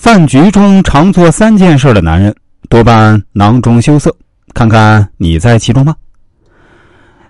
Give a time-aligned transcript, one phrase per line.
[0.00, 2.34] 饭局中常做三件事的男人，
[2.70, 4.10] 多半囊中羞涩。
[4.54, 5.94] 看看你在其中吗？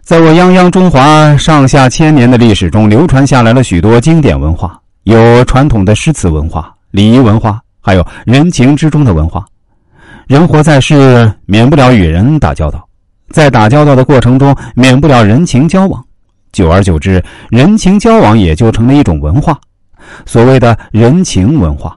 [0.02, 9.44] 在我泱泱中华上下千年的历史中，流传下来了许多经典文化，有传统的诗词文化、礼仪文化，还有人情之中的文化。
[10.28, 12.88] 人活在世，免不了与人打交道，
[13.30, 16.00] 在打交道的过程中，免不了人情交往，
[16.52, 19.58] 久而久之，人情交往也就成了一种文化，
[20.24, 21.96] 所谓的人情文化。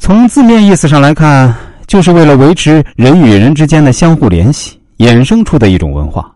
[0.00, 1.54] 从字面意思上来看，
[1.86, 6.30] 就是为了维持人与人之间的相互联系，衍生出的一种文化。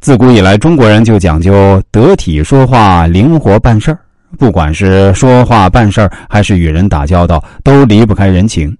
[0.00, 3.98] 自古以来，中国人就讲究得体说话、灵活办事儿。
[4.38, 8.76] 不管是说话办事儿，还是与人打交道，都离不开人情。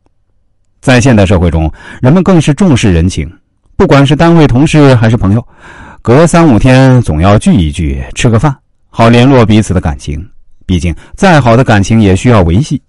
[0.80, 1.70] 在现代社会中，
[2.00, 3.30] 人们更是重视人情。
[3.76, 5.46] 不管是单位同事还是朋友，
[6.00, 8.56] 隔三五天总要聚一聚，吃个饭，
[8.90, 10.26] 好联络彼此的感情。
[10.66, 12.80] 毕竟，再好的感情也需要维系。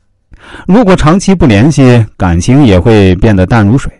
[0.68, 3.92] 如果长期不联系，感情也会变得淡如水。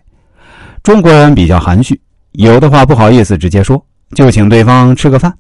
[0.82, 2.00] 中国人比较含蓄，
[2.34, 3.84] 有的话不好意思直接说，
[4.16, 5.34] 就请对方吃个饭。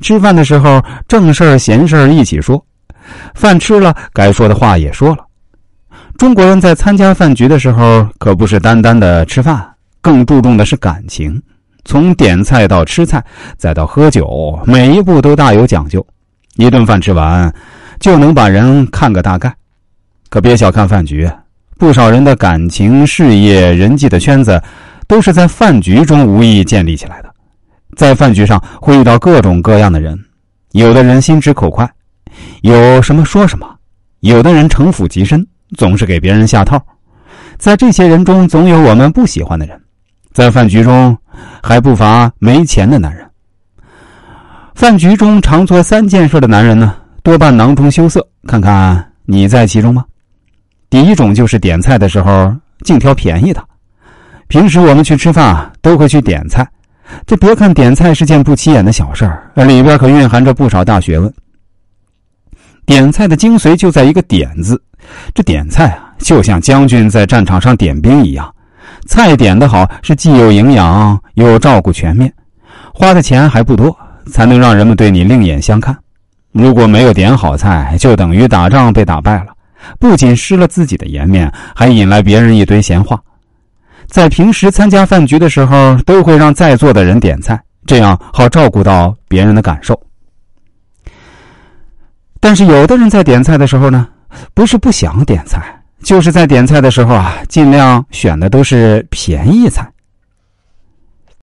[0.00, 2.62] 吃饭的时候，正事儿闲事儿一起说。
[3.34, 5.24] 饭吃了，该说的话也说了。
[6.16, 9.64] 中国人在参加饭局的时候，可不是单单的吃饭，
[10.00, 11.40] 更注重的是感情。
[11.84, 13.22] 从点菜到吃菜，
[13.56, 16.04] 再到喝酒，每一步都大有讲究。
[16.56, 17.52] 一顿饭吃完，
[18.00, 19.54] 就能把人看个大概。
[20.34, 21.30] 可别小看饭局，
[21.78, 24.60] 不少人的感情、事业、人际的圈子，
[25.06, 27.32] 都是在饭局中无意建立起来的。
[27.94, 30.18] 在饭局上会遇到各种各样的人，
[30.72, 31.88] 有的人心直口快，
[32.62, 33.64] 有什么说什么；
[34.22, 36.84] 有的人城府极深，总是给别人下套。
[37.56, 39.80] 在这些人中，总有我们不喜欢的人。
[40.32, 41.16] 在饭局中，
[41.62, 43.24] 还不乏没钱的男人。
[44.74, 48.26] 饭局中常做三件事的男人呢，多半囊中羞涩。
[48.48, 50.04] 看看你在其中吗？
[50.94, 53.60] 第一种就是点菜的时候净挑便宜的。
[54.46, 56.64] 平时我们去吃饭都会去点菜，
[57.26, 61.34] 这别看点菜是件不起眼的小事儿，里边可蕴含着不少大学问。
[62.86, 64.80] 点菜的精髓就在一个“点”字，
[65.34, 68.54] 这点菜啊，就像将军在战场上点兵一样，
[69.08, 72.32] 菜点的好是既有营养又照顾全面，
[72.94, 73.92] 花的钱还不多，
[74.30, 75.98] 才能让人们对你另眼相看。
[76.52, 79.46] 如果没有点好菜，就等于打仗被打败了。
[79.98, 83.20] 不仅失了自己的颜面，还引来别人一堆闲话。
[84.06, 89.98] 在平时参加饭局的时候，都会让在座的人点菜，这样好照顾到别人的感受。
[92.38, 94.06] 但是有的人在点菜的时候呢，
[94.52, 99.90] 不是不想点菜，就是在点菜的时候啊，尽量选的都是便宜菜。